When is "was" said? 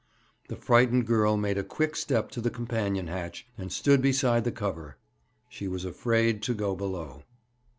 5.67-5.85